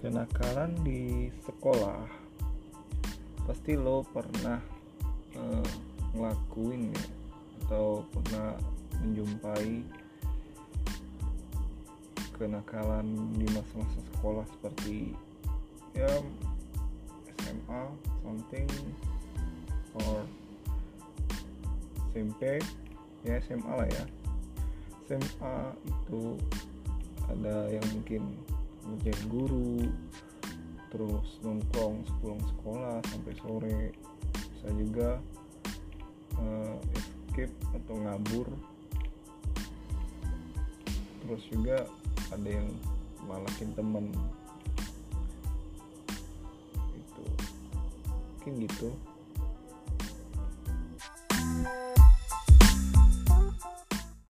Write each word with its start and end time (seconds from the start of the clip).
kenakalan 0.00 0.72
di 0.84 1.32
sekolah 1.44 2.04
pasti 3.46 3.78
lo 3.78 4.02
pernah 4.10 4.58
uh, 5.38 5.68
ngelakuin 6.16 6.92
ya? 6.92 7.04
Atau 7.66 8.06
pernah 8.10 8.54
menjumpai 9.02 9.82
kenakalan 12.36 13.06
di 13.40 13.46
masa-masa 13.50 14.00
sekolah 14.12 14.44
seperti 14.58 15.16
ya 15.96 16.20
SMA 17.40 17.82
something 18.20 18.68
or 19.96 20.20
SMP 22.12 22.60
ya 23.24 23.40
SMA 23.40 23.72
lah 23.72 23.88
ya. 23.88 24.04
SMA 25.06 25.56
itu 25.86 26.36
ada 27.30 27.70
yang 27.70 27.86
mungkin 27.94 28.22
menjadi 28.86 29.22
guru 29.26 29.82
terus 30.94 31.28
nongkrong 31.42 32.06
sepulang 32.06 32.42
sekolah 32.54 32.96
sampai 33.10 33.34
sore. 33.42 33.80
Bisa 34.32 34.68
juga 34.72 35.08
uh, 36.38 36.76
escape 36.94 37.54
atau 37.74 37.94
ngabur. 38.00 38.48
Terus 41.26 41.42
juga 41.50 41.76
ada 42.30 42.48
yang 42.48 42.70
malakin 43.26 43.70
temen. 43.74 44.14
Itu. 46.94 47.24
Mungkin 48.38 48.52
gitu 48.70 48.94